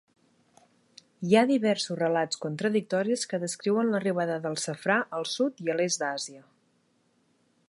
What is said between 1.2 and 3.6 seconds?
Hi ha diversos relats contradictoris que